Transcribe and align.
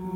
Tu 0.00 0.06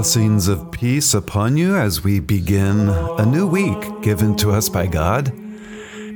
Blessings 0.00 0.48
of 0.48 0.70
peace 0.70 1.12
upon 1.12 1.58
you 1.58 1.76
as 1.76 2.02
we 2.02 2.20
begin 2.20 2.88
a 2.88 3.26
new 3.26 3.46
week 3.46 4.00
given 4.00 4.34
to 4.36 4.50
us 4.50 4.70
by 4.70 4.86
God. 4.86 5.30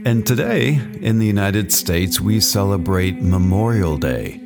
And 0.06 0.26
today, 0.26 0.80
in 1.02 1.18
the 1.18 1.26
United 1.26 1.70
States, 1.70 2.18
we 2.18 2.40
celebrate 2.40 3.20
Memorial 3.20 3.98
Day, 3.98 4.40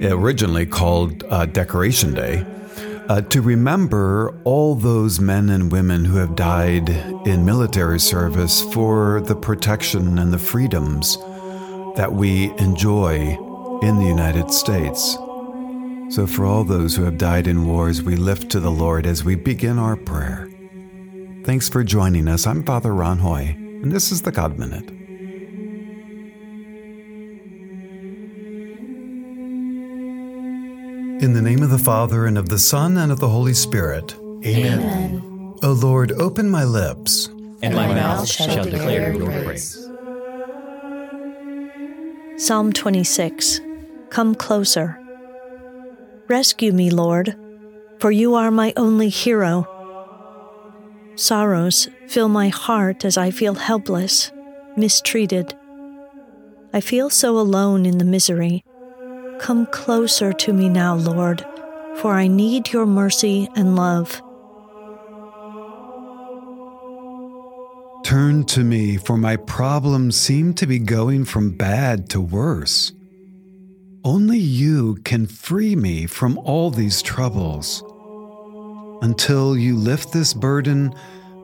originally 0.00 0.64
called 0.64 1.24
uh, 1.24 1.46
Decoration 1.46 2.14
Day, 2.14 2.46
uh, 3.08 3.22
to 3.22 3.42
remember 3.42 4.40
all 4.44 4.76
those 4.76 5.18
men 5.18 5.50
and 5.50 5.72
women 5.72 6.04
who 6.04 6.18
have 6.18 6.36
died 6.36 6.88
in 7.26 7.44
military 7.44 7.98
service 7.98 8.62
for 8.72 9.22
the 9.22 9.34
protection 9.34 10.20
and 10.20 10.32
the 10.32 10.38
freedoms 10.38 11.16
that 11.96 12.12
we 12.12 12.56
enjoy 12.58 13.36
in 13.82 13.98
the 13.98 14.06
United 14.06 14.52
States. 14.52 15.16
So, 16.12 16.26
for 16.26 16.44
all 16.44 16.62
those 16.62 16.94
who 16.94 17.04
have 17.04 17.16
died 17.16 17.46
in 17.46 17.66
wars, 17.66 18.02
we 18.02 18.16
lift 18.16 18.50
to 18.50 18.60
the 18.60 18.70
Lord 18.70 19.06
as 19.06 19.24
we 19.24 19.34
begin 19.34 19.78
our 19.78 19.96
prayer. 19.96 20.50
Thanks 21.44 21.70
for 21.70 21.82
joining 21.82 22.28
us. 22.28 22.46
I'm 22.46 22.62
Father 22.64 22.92
Ron 22.92 23.16
Hoy, 23.16 23.56
and 23.56 23.90
this 23.90 24.12
is 24.12 24.20
the 24.20 24.30
God 24.30 24.58
Minute. 24.58 24.90
In 31.22 31.32
the 31.32 31.40
name 31.40 31.62
of 31.62 31.70
the 31.70 31.78
Father, 31.78 32.26
and 32.26 32.36
of 32.36 32.50
the 32.50 32.58
Son, 32.58 32.98
and 32.98 33.10
of 33.10 33.18
the 33.18 33.30
Holy 33.30 33.54
Spirit. 33.54 34.14
Amen. 34.44 35.56
O 35.62 35.72
Lord, 35.72 36.12
open 36.12 36.50
my 36.50 36.64
lips, 36.64 37.28
and 37.62 37.74
my 37.74 37.86
mouth 37.86 38.28
shall 38.28 38.62
declare 38.62 39.14
your 39.14 39.44
praise. 39.44 39.88
Psalm 42.36 42.70
26 42.70 43.62
Come 44.10 44.34
closer. 44.34 45.01
Rescue 46.32 46.72
me, 46.72 46.88
Lord, 46.88 47.36
for 47.98 48.10
you 48.10 48.36
are 48.36 48.50
my 48.50 48.72
only 48.78 49.10
hero. 49.10 49.68
Sorrows 51.14 51.90
fill 52.08 52.30
my 52.30 52.48
heart 52.48 53.04
as 53.04 53.18
I 53.18 53.30
feel 53.30 53.52
helpless, 53.52 54.32
mistreated. 54.74 55.54
I 56.72 56.80
feel 56.80 57.10
so 57.10 57.38
alone 57.38 57.84
in 57.84 57.98
the 57.98 58.06
misery. 58.06 58.64
Come 59.40 59.66
closer 59.66 60.32
to 60.32 60.54
me 60.54 60.70
now, 60.70 60.94
Lord, 60.94 61.44
for 61.96 62.14
I 62.14 62.28
need 62.28 62.72
your 62.72 62.86
mercy 62.86 63.46
and 63.54 63.76
love. 63.76 64.22
Turn 68.06 68.44
to 68.44 68.64
me, 68.64 68.96
for 68.96 69.18
my 69.18 69.36
problems 69.36 70.16
seem 70.16 70.54
to 70.54 70.66
be 70.66 70.78
going 70.78 71.26
from 71.26 71.50
bad 71.50 72.08
to 72.08 72.22
worse. 72.22 72.94
Only 74.04 74.38
you 74.38 74.96
can 75.04 75.26
free 75.26 75.76
me 75.76 76.06
from 76.06 76.36
all 76.38 76.72
these 76.72 77.02
troubles. 77.02 77.84
Until 79.00 79.56
you 79.56 79.76
lift 79.76 80.12
this 80.12 80.34
burden, 80.34 80.92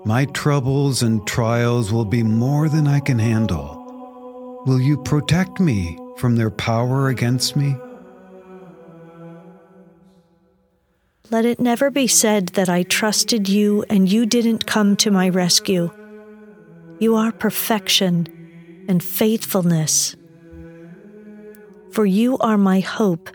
my 0.04 0.24
troubles 0.24 1.04
and 1.04 1.24
trials 1.24 1.92
will 1.92 2.04
be 2.04 2.24
more 2.24 2.68
than 2.68 2.88
I 2.88 2.98
can 2.98 3.20
handle. 3.20 4.62
Will 4.66 4.80
you 4.80 4.96
protect 5.04 5.60
me 5.60 5.96
from 6.16 6.34
their 6.34 6.50
power 6.50 7.08
against 7.08 7.54
me? 7.54 7.76
Let 11.30 11.44
it 11.44 11.60
never 11.60 11.92
be 11.92 12.08
said 12.08 12.48
that 12.48 12.68
I 12.68 12.82
trusted 12.82 13.48
you 13.48 13.84
and 13.88 14.10
you 14.10 14.26
didn't 14.26 14.66
come 14.66 14.96
to 14.96 15.12
my 15.12 15.28
rescue. 15.28 15.92
You 16.98 17.14
are 17.14 17.30
perfection 17.30 18.84
and 18.88 19.00
faithfulness 19.00 20.16
for 21.98 22.06
you 22.06 22.38
are 22.38 22.56
my 22.56 22.78
hope, 22.78 23.28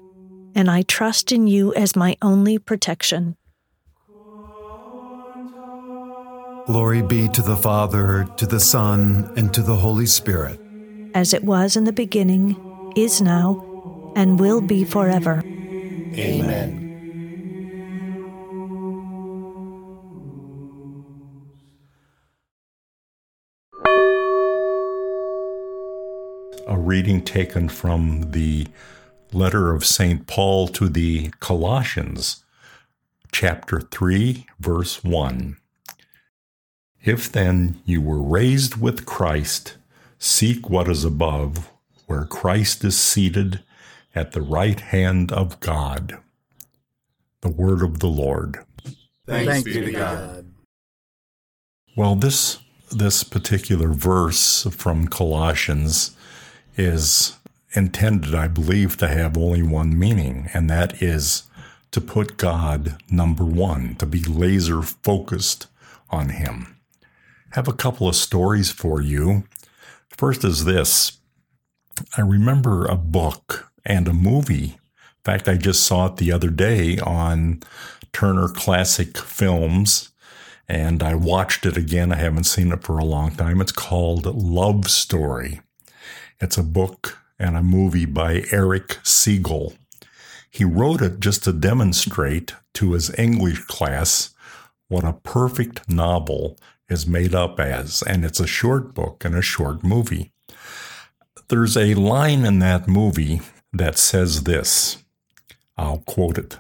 and 0.56 0.72
I 0.72 0.84
trust 0.84 1.34
in 1.34 1.48
you 1.48 1.74
as 1.74 1.98
my 1.98 2.16
only 2.22 2.58
protection. 2.58 3.36
Glory 6.68 7.02
be 7.02 7.28
to 7.28 7.42
the 7.42 7.58
Father, 7.58 8.26
to 8.38 8.46
the 8.46 8.62
Son, 8.62 9.30
and 9.36 9.54
to 9.54 9.62
the 9.62 9.76
Holy 9.76 10.06
Spirit. 10.06 10.62
As 11.14 11.34
it 11.34 11.44
was 11.44 11.76
in 11.76 11.84
the 11.84 11.92
beginning, 11.92 12.56
is 12.96 13.22
now, 13.22 14.14
and 14.16 14.40
will 14.40 14.62
be 14.62 14.86
forever. 14.86 15.44
Amen. 16.16 16.83
A 26.68 26.78
reading 26.78 27.24
taken 27.24 27.70
from 27.70 28.32
the 28.32 28.68
letter 29.32 29.74
of 29.74 29.86
St. 29.86 30.28
Paul 30.28 30.68
to 30.70 30.88
the 30.88 31.32
Colossians, 31.40 32.44
chapter 33.32 33.82
3, 33.82 34.46
verse 34.60 35.04
1. 35.04 35.58
If 37.04 37.32
then 37.32 37.82
you 37.86 38.02
were 38.02 38.22
raised 38.22 38.78
with 38.78 39.06
Christ, 39.06 39.78
seek 40.20 40.70
what 40.70 40.88
is 40.88 41.04
above, 41.04 41.70
where 42.08 42.26
Christ 42.26 42.84
is 42.86 42.98
seated 42.98 43.62
at 44.16 44.32
the 44.32 44.42
right 44.42 44.80
hand 44.80 45.32
of 45.32 45.60
God. 45.60 46.18
The 47.42 47.50
word 47.50 47.82
of 47.82 48.00
the 48.00 48.08
Lord. 48.08 48.64
Thanks, 49.26 49.52
Thanks 49.52 49.64
be 49.64 49.82
to 49.86 49.92
God. 49.92 50.52
Well, 51.96 52.16
this 52.16 52.60
this 52.92 53.24
particular 53.24 53.88
verse 53.88 54.68
from 54.72 55.08
Colossians 55.08 56.16
is 56.76 57.38
intended, 57.74 58.36
I 58.36 58.48
believe, 58.48 58.98
to 58.98 59.08
have 59.08 59.38
only 59.38 59.64
one 59.64 59.98
meaning, 59.98 60.50
and 60.54 60.70
that 60.70 61.02
is 61.02 61.44
to 61.92 62.02
put 62.02 62.38
God 62.38 62.98
number 63.10 63.44
one, 63.44 63.96
to 63.96 64.06
be 64.06 64.24
laser 64.24 64.82
focused 64.82 65.68
on 66.10 66.30
Him. 66.30 66.78
Have 67.52 67.68
a 67.68 67.74
couple 67.74 68.08
of 68.08 68.16
stories 68.16 68.72
for 68.72 69.02
you. 69.02 69.44
First 70.10 70.44
is 70.44 70.66
this 70.66 71.20
I 72.18 72.22
remember 72.22 72.86
a 72.86 72.96
book 72.96 73.72
and 73.86 74.08
a 74.08 74.14
movie. 74.14 74.78
In 74.96 75.24
fact, 75.24 75.48
I 75.48 75.56
just 75.56 75.84
saw 75.84 76.08
it 76.08 76.18
the 76.18 76.32
other 76.32 76.50
day 76.50 76.98
on 77.00 77.62
Turner 78.12 78.48
Classic 78.48 79.18
Films, 79.18 80.12
and 80.68 81.04
I 81.04 81.16
watched 81.16 81.66
it 81.66 81.78
again. 81.78 82.12
I 82.12 82.16
haven't 82.16 82.46
seen 82.46 82.72
it 82.72 82.84
for 82.84 82.98
a 82.98 83.06
long 83.06 83.36
time. 83.36 83.62
It's 83.62 83.72
called 83.72 84.26
Love 84.26 84.90
Story. 84.90 85.62
It's 86.44 86.58
a 86.58 86.64
book 86.64 87.20
and 87.40 87.56
a 87.56 87.64
movie 87.64 88.04
by 88.04 88.44
Erich 88.52 89.00
Segal. 89.02 89.78
He 90.52 90.66
wrote 90.66 91.02
it 91.02 91.22
just 91.22 91.46
to 91.46 91.54
demonstrate 91.54 92.54
to 92.74 92.92
his 92.92 93.18
English 93.18 93.60
class 93.60 94.32
what 94.90 95.06
a 95.06 95.14
perfect 95.14 95.88
novel 95.88 96.60
is 96.90 97.08
made 97.08 97.34
up 97.34 97.62
as, 97.62 98.02
and 98.02 98.26
it's 98.26 98.42
a 98.42 98.46
short 98.46 98.94
book 98.94 99.24
and 99.24 99.34
a 99.36 99.42
short 99.42 99.86
movie. 99.86 100.34
There's 101.48 101.78
a 101.78 101.94
line 101.94 102.44
in 102.44 102.60
that 102.60 102.90
movie 102.90 103.40
that 103.72 103.98
says 103.98 104.44
this 104.44 105.02
I'll 105.78 106.00
quote 106.00 106.38
it 106.38 106.58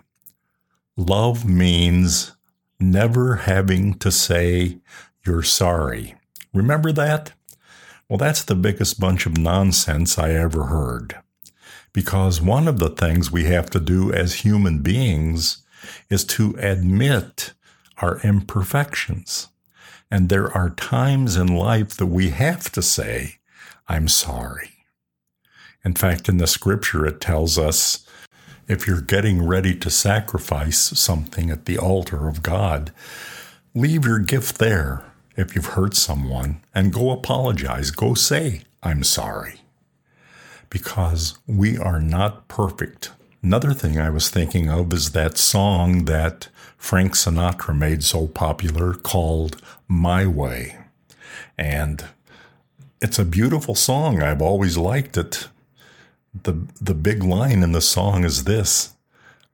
Love 0.96 1.44
means 1.44 2.32
never 2.80 3.36
having 3.36 3.96
to 3.96 4.12
say 4.12 4.78
you're 5.26 5.44
sorry. 5.44 6.16
Remember 6.54 6.94
that? 6.94 7.34
Well, 8.14 8.20
that's 8.20 8.44
the 8.44 8.54
biggest 8.54 9.00
bunch 9.00 9.26
of 9.26 9.40
nonsense 9.40 10.20
I 10.20 10.34
ever 10.34 10.66
heard. 10.66 11.18
Because 11.94 12.40
one 12.40 12.68
of 12.68 12.78
the 12.78 12.92
things 12.92 13.32
we 13.32 13.46
have 13.46 13.72
to 13.72 13.80
do 13.80 14.14
as 14.14 14.46
human 14.46 14.84
beings 14.84 15.64
is 16.12 16.24
to 16.26 16.56
admit 16.60 17.54
our 18.04 18.20
imperfections. 18.20 19.48
And 20.12 20.30
there 20.30 20.56
are 20.56 20.70
times 20.70 21.36
in 21.38 21.48
life 21.48 21.98
that 21.98 22.06
we 22.06 22.30
have 22.30 22.72
to 22.74 22.84
say, 22.84 23.40
I'm 23.88 24.08
sorry. 24.08 24.70
In 25.84 25.96
fact, 25.96 26.30
in 26.30 26.38
the 26.38 26.46
scripture, 26.46 27.08
it 27.08 27.20
tells 27.20 27.58
us 27.58 28.06
if 28.68 28.86
you're 28.86 29.02
getting 29.02 29.44
ready 29.44 29.76
to 29.78 29.90
sacrifice 29.90 30.78
something 30.78 31.50
at 31.50 31.66
the 31.66 31.80
altar 31.80 32.28
of 32.28 32.44
God, 32.44 32.94
leave 33.74 34.06
your 34.06 34.20
gift 34.20 34.60
there 34.60 35.04
if 35.36 35.56
you've 35.56 35.66
hurt 35.78 35.96
someone 35.96 36.62
and 36.76 36.94
go 36.94 37.12
apologize. 37.12 37.92
Go 37.92 38.14
say, 38.14 38.62
I'm 38.84 39.04
sorry. 39.04 39.62
because 40.70 41.38
we 41.48 41.78
are 41.78 42.00
not 42.02 42.48
perfect. 42.48 43.12
Another 43.44 43.74
thing 43.74 44.00
I 44.00 44.10
was 44.10 44.30
thinking 44.30 44.70
of 44.70 44.92
is 44.94 45.12
that 45.12 45.38
song 45.38 46.06
that 46.06 46.48
Frank 46.78 47.14
Sinatra 47.14 47.78
made 47.78 48.04
so 48.04 48.28
popular 48.28 48.94
called 48.94 49.62
My 49.88 50.26
Way. 50.26 50.78
And 51.58 52.06
it's 53.02 53.20
a 53.20 53.26
beautiful 53.26 53.76
song. 53.76 54.22
I've 54.24 54.42
always 54.42 54.78
liked 54.78 55.18
it. 55.18 55.48
The, 56.44 56.68
the 56.82 56.96
big 56.96 57.24
line 57.24 57.62
in 57.64 57.74
the 57.74 57.82
song 57.82 58.24
is 58.24 58.46
this 58.46 58.96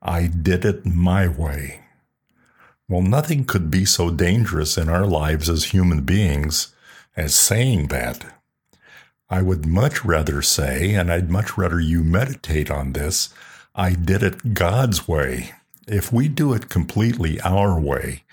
I 0.02 0.28
did 0.28 0.64
it 0.66 0.86
my 0.86 1.28
way. 1.28 1.82
Well, 2.90 3.04
nothing 3.04 3.46
could 3.46 3.70
be 3.70 3.86
so 3.86 4.10
dangerous 4.10 4.76
in 4.76 4.90
our 4.90 5.06
lives 5.06 5.48
as 5.48 5.66
human 5.66 6.02
beings 6.02 6.74
as 7.16 7.36
saying 7.36 7.88
that. 7.90 8.26
I 9.30 9.44
would 9.44 9.68
much 9.68 10.04
rather 10.04 10.42
say, 10.42 10.96
and 10.96 11.12
I'd 11.12 11.30
much 11.30 11.56
rather 11.56 11.80
you 11.80 12.04
meditate 12.04 12.72
on 12.72 12.94
this, 12.94 13.30
I 13.76 13.94
did 13.94 14.24
it 14.24 14.56
God's 14.56 15.08
way. 15.08 15.52
If 15.88 16.12
we 16.12 16.28
do 16.28 16.52
it 16.54 16.70
completely 16.70 17.40
our 17.42 17.80
way, 17.80 18.24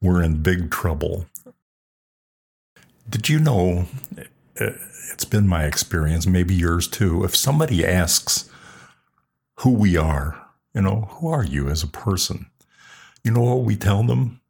we're 0.00 0.22
in 0.22 0.42
big 0.42 0.70
trouble. 0.70 1.26
Did 3.10 3.28
you 3.28 3.40
know? 3.40 3.86
Uh, 4.16 4.70
it's 5.12 5.24
been 5.24 5.48
my 5.48 5.64
experience, 5.64 6.24
maybe 6.24 6.54
yours 6.54 6.86
too. 6.86 7.24
If 7.24 7.34
somebody 7.34 7.84
asks 7.84 8.48
who 9.60 9.70
we 9.70 9.96
are, 9.96 10.40
you 10.72 10.82
know, 10.82 11.08
who 11.14 11.28
are 11.28 11.44
you 11.44 11.68
as 11.68 11.82
a 11.82 11.88
person? 11.88 12.46
You 13.24 13.30
know 13.30 13.40
what 13.40 13.64
we 13.64 13.74
tell 13.74 14.02
them? 14.02 14.40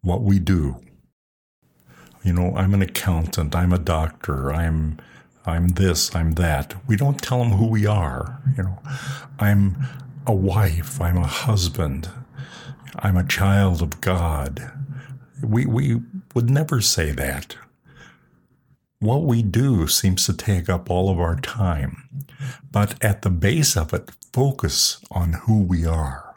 What 0.00 0.22
we 0.22 0.38
do. 0.38 0.80
You 2.24 2.32
know, 2.32 2.54
I'm 2.56 2.72
an 2.72 2.80
accountant, 2.80 3.54
I'm 3.54 3.72
a 3.72 3.78
doctor, 3.78 4.52
I'm 4.52 4.98
I'm 5.44 5.68
this, 5.68 6.14
I'm 6.14 6.32
that. 6.32 6.74
We 6.86 6.96
don't 6.96 7.20
tell 7.20 7.40
them 7.40 7.52
who 7.52 7.66
we 7.66 7.84
are, 7.84 8.40
you 8.56 8.62
know. 8.62 8.78
I'm 9.38 9.76
a 10.26 10.32
wife, 10.32 11.00
I'm 11.00 11.18
a 11.18 11.26
husband, 11.26 12.08
I'm 12.96 13.16
a 13.16 13.26
child 13.26 13.82
of 13.82 14.00
God. 14.00 14.72
We 15.42 15.66
we 15.66 16.00
would 16.34 16.48
never 16.48 16.80
say 16.80 17.10
that. 17.12 17.56
What 19.00 19.24
we 19.24 19.42
do 19.42 19.88
seems 19.88 20.24
to 20.26 20.32
take 20.32 20.68
up 20.68 20.88
all 20.88 21.10
of 21.10 21.18
our 21.18 21.36
time. 21.36 22.08
But 22.70 23.02
at 23.04 23.22
the 23.22 23.30
base 23.30 23.76
of 23.76 23.92
it, 23.92 24.12
focus 24.32 25.00
on 25.10 25.32
who 25.44 25.60
we 25.60 25.84
are. 25.84 26.31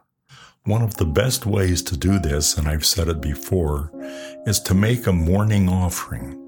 One 0.65 0.81
of 0.81 0.97
the 0.97 1.05
best 1.05 1.45
ways 1.45 1.83
to 1.83 1.95
do 1.95 2.17
this, 2.17 2.57
and 2.57 2.67
I've 2.67 2.87
said 2.87 3.07
it 3.07 3.21
before, 3.21 3.91
is 4.47 4.59
to 4.61 4.73
make 4.73 5.05
a 5.05 5.13
morning 5.13 5.69
offering. 5.69 6.41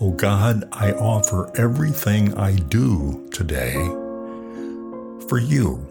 Oh 0.00 0.10
God, 0.10 0.64
I 0.72 0.90
offer 0.90 1.52
everything 1.56 2.34
I 2.34 2.56
do 2.56 3.28
today 3.30 3.74
for 5.28 5.38
you. 5.38 5.86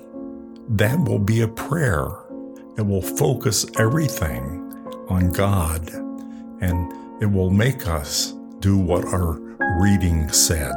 That 0.68 1.00
will 1.00 1.20
be 1.20 1.40
a 1.40 1.48
prayer. 1.48 2.06
It 2.78 2.86
will 2.86 3.02
focus 3.02 3.66
everything 3.80 4.76
on 5.08 5.32
God 5.32 5.90
and 6.60 6.92
it 7.24 7.28
will 7.28 7.50
make 7.50 7.88
us 7.88 8.34
do 8.60 8.78
what 8.78 9.06
our 9.06 9.40
reading 9.80 10.28
said, 10.34 10.76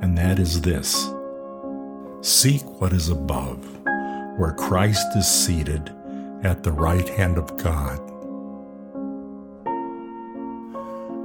and 0.00 0.16
that 0.16 0.38
is 0.38 0.62
this 0.62 1.10
Seek 2.22 2.62
what 2.80 2.94
is 2.94 3.10
above, 3.10 3.75
where 4.36 4.52
Christ 4.52 5.16
is 5.16 5.26
seated 5.26 5.92
at 6.42 6.62
the 6.62 6.72
right 6.72 7.08
hand 7.08 7.38
of 7.38 7.56
God. 7.56 8.00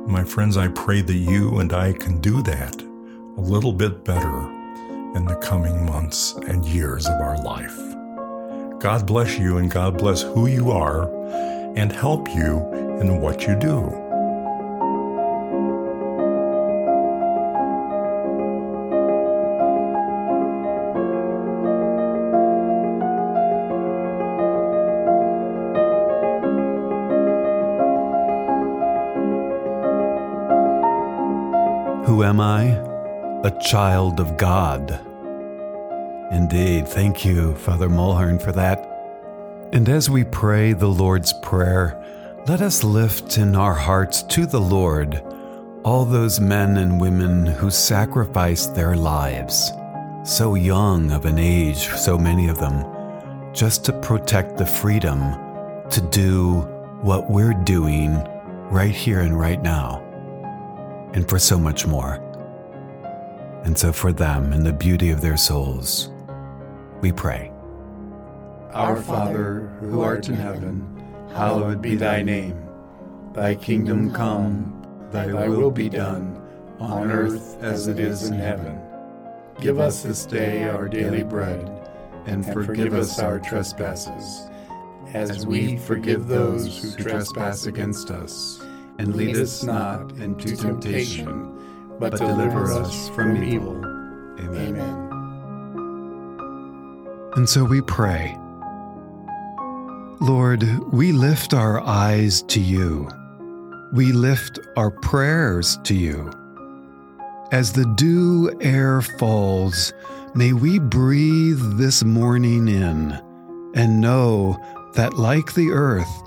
My 0.08 0.24
friends, 0.24 0.58
I 0.58 0.68
pray 0.70 1.02
that 1.02 1.14
you 1.14 1.60
and 1.60 1.74
I 1.74 1.94
can 1.94 2.20
do 2.20 2.42
that 2.44 2.82
a 3.38 3.42
little 3.42 3.74
bit 3.74 4.04
better 4.04 4.42
in 5.16 5.26
the 5.26 5.40
coming 5.42 5.86
months 5.86 6.34
and 6.48 6.66
years 6.66 7.06
of 7.06 7.22
our 7.22 7.42
life. 7.44 7.78
God 8.80 9.06
bless 9.06 9.38
you 9.38 9.58
and 9.58 9.70
God 9.70 9.98
bless 9.98 10.22
who 10.22 10.48
you 10.48 10.72
are 10.72 11.04
and 11.76 11.92
help 11.92 12.28
you 12.30 12.68
in 13.00 13.22
what 13.22 13.46
you 13.46 13.56
do. 13.56 14.01
Am 32.32 32.40
I? 32.40 32.64
A 33.44 33.60
child 33.60 34.22
of 34.22 34.38
God. 34.38 34.90
Indeed. 36.32 36.88
Thank 36.88 37.26
you, 37.26 37.56
Father 37.56 37.90
Mulhearn, 37.90 38.42
for 38.42 38.54
that. 38.54 39.70
And 39.74 39.90
as 39.90 40.10
we 40.10 40.24
pray 40.24 40.72
the 40.72 40.88
Lord's 40.88 41.34
Prayer, 41.34 42.02
let 42.48 42.62
us 42.62 42.86
lift 42.86 43.38
in 43.38 43.54
our 43.54 43.74
hearts 43.74 44.24
to 44.24 44.46
the 44.46 44.62
Lord 44.62 45.22
all 45.84 46.06
those 46.06 46.40
men 46.40 46.78
and 46.78 47.02
women 47.02 47.46
who 47.46 47.70
sacrificed 47.70 48.76
their 48.76 48.96
lives, 48.96 49.74
so 50.24 50.56
young 50.56 51.12
of 51.12 51.26
an 51.26 51.38
age, 51.38 51.90
so 51.90 52.18
many 52.18 52.48
of 52.48 52.60
them, 52.60 52.86
just 53.54 53.84
to 53.84 54.00
protect 54.00 54.56
the 54.56 54.66
freedom 54.66 55.20
to 55.90 56.00
do 56.00 56.62
what 57.02 57.30
we're 57.30 57.62
doing 57.66 58.24
right 58.70 58.96
here 58.96 59.20
and 59.20 59.38
right 59.38 59.62
now 59.62 60.08
and 61.14 61.28
for 61.28 61.40
so 61.40 61.58
much 61.58 61.86
more. 61.86 62.16
And 63.64 63.78
so, 63.78 63.94
for 63.94 64.12
them 64.12 64.54
and 64.54 64.66
the 64.66 64.74
beauty 64.74 65.12
of 65.12 65.22
their 65.22 65.38
souls, 65.38 66.10
we 67.02 67.12
pray. 67.12 67.52
Our 68.74 68.96
Father, 68.96 69.72
who 69.80 70.02
art 70.02 70.30
in 70.30 70.36
heaven, 70.36 70.88
hallowed 71.34 71.82
be 71.82 71.96
thy 71.96 72.24
name. 72.24 72.58
Thy 73.34 73.56
kingdom 73.56 74.12
come, 74.12 75.10
thy 75.12 75.48
will 75.48 75.72
be 75.72 75.90
done, 75.90 76.42
on 76.80 77.12
earth 77.12 77.62
as 77.62 77.88
it 77.88 78.00
is 78.00 78.28
in 78.28 78.34
heaven. 78.34 78.80
Give 79.60 79.80
us 79.80 80.02
this 80.02 80.26
day 80.26 80.64
our 80.64 80.88
daily 80.88 81.24
bread, 81.24 81.70
and 82.26 82.46
forgive 82.46 82.94
us 82.94 83.20
our 83.20 83.38
trespasses, 83.40 84.50
as 85.14 85.46
we 85.46 85.78
forgive 85.78 86.28
those 86.28 86.82
who 86.82 87.04
trespass 87.04 87.68
against 87.68 88.10
us 88.10 88.60
and 89.02 89.16
lead 89.16 89.36
us 89.36 89.64
not 89.64 90.12
into 90.18 90.56
temptation, 90.56 91.98
but 92.00 92.16
deliver 92.18 92.72
us 92.72 93.10
from 93.10 93.44
evil. 93.44 93.76
Amen. 94.40 94.76
And 97.36 97.50
so 97.50 97.64
we 97.64 97.82
pray. 97.82 98.38
Lord, 100.20 100.64
we 100.94 101.14
lift 101.14 101.56
our 101.56 101.82
eyes 101.82 102.44
to 102.44 102.60
you. 102.60 103.10
We 103.92 104.12
lift 104.12 104.60
our 104.78 104.92
prayers 104.92 105.80
to 105.86 105.96
you. 105.96 106.32
As 107.52 107.74
the 107.74 107.92
dew 107.96 108.56
air 108.62 109.02
falls, 109.02 109.94
may 110.36 110.54
we 110.54 110.78
breathe 110.78 111.80
this 111.80 112.04
morning 112.04 112.68
in 112.68 113.20
and 113.74 114.00
know 114.00 114.64
that, 114.94 115.16
like 115.16 115.56
the 115.56 115.72
earth, 115.72 116.22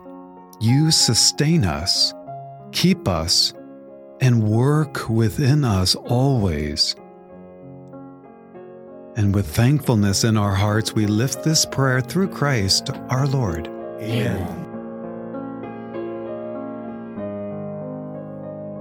you 0.61 0.91
sustain 0.91 1.65
us 1.65 2.13
keep 2.75 3.09
us, 3.09 3.55
and 4.21 4.43
work 4.43 5.09
within 5.09 5.65
us 5.65 5.95
always. 5.95 6.97
And 9.17 9.33
with 9.33 9.47
thankfulness 9.47 10.25
in 10.25 10.37
our 10.37 10.55
hearts, 10.55 10.93
we 10.93 11.07
lift 11.07 11.45
this 11.45 11.65
prayer 11.65 12.01
through 12.01 12.29
Christ 12.29 12.91
our 13.11 13.27
Lord. 13.29 13.69
Amen. 14.01 14.61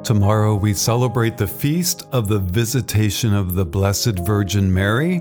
Tomorrow 0.03 0.55
we 0.55 0.73
celebrate 0.73 1.37
the 1.37 1.47
feast 1.47 2.07
of 2.11 2.27
the 2.27 2.39
Visitation 2.39 3.33
of 3.33 3.53
the 3.53 3.65
Blessed 3.65 4.19
Virgin 4.19 4.73
Mary, 4.73 5.19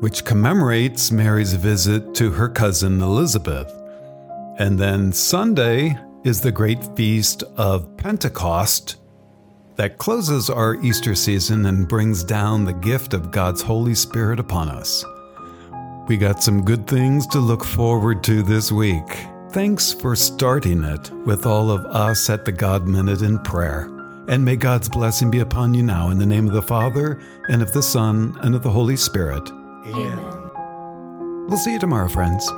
which 0.00 0.24
commemorates 0.24 1.10
Mary's 1.10 1.54
visit 1.54 2.14
to 2.14 2.30
her 2.30 2.48
cousin 2.48 3.00
Elizabeth. 3.00 3.72
And 4.58 4.78
then 4.78 5.12
Sunday 5.12 5.98
is 6.24 6.40
the 6.40 6.50
great 6.50 6.82
feast 6.96 7.42
of 7.56 7.96
Pentecost 7.98 8.96
that 9.76 9.98
closes 9.98 10.48
our 10.48 10.76
Easter 10.82 11.14
season 11.14 11.66
and 11.66 11.86
brings 11.86 12.24
down 12.24 12.64
the 12.64 12.72
gift 12.72 13.12
of 13.12 13.30
God's 13.30 13.60
Holy 13.60 13.94
Spirit 13.94 14.40
upon 14.40 14.70
us. 14.70 15.04
We 16.08 16.16
got 16.16 16.42
some 16.42 16.64
good 16.64 16.86
things 16.86 17.26
to 17.28 17.38
look 17.38 17.64
forward 17.64 18.24
to 18.24 18.42
this 18.42 18.72
week. 18.72 19.26
Thanks 19.50 19.92
for 19.92 20.16
starting 20.16 20.82
it 20.82 21.10
with 21.26 21.44
all 21.44 21.70
of 21.70 21.84
us 21.86 22.30
at 22.30 22.44
the 22.44 22.52
God 22.52 22.88
Minute 22.88 23.22
in 23.22 23.38
prayer. 23.40 23.90
And 24.26 24.44
may 24.44 24.56
God's 24.56 24.88
blessing 24.88 25.30
be 25.30 25.40
upon 25.40 25.74
you 25.74 25.82
now 25.82 26.08
in 26.08 26.18
the 26.18 26.26
name 26.26 26.46
of 26.46 26.54
the 26.54 26.62
Father, 26.62 27.20
and 27.48 27.60
of 27.60 27.72
the 27.72 27.82
Son, 27.82 28.38
and 28.40 28.54
of 28.54 28.62
the 28.62 28.70
Holy 28.70 28.96
Spirit. 28.96 29.46
Amen. 29.86 30.18
We'll 31.48 31.58
see 31.58 31.74
you 31.74 31.78
tomorrow, 31.78 32.08
friends. 32.08 32.50